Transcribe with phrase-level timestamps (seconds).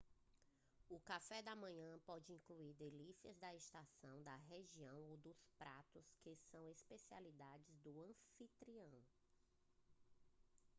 [0.89, 5.19] o café da manhã pode incluir delícias da estação da região ou
[5.59, 8.91] pratos que são especialidade do anfitrião